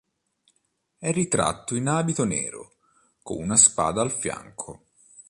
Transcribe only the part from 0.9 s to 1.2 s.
È